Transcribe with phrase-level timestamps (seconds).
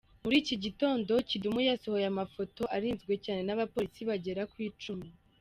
[0.23, 5.07] Muri iki gitondo Kidum yasohoye amafoto arinzwe cyane n’abapolisi bagera ku icumi.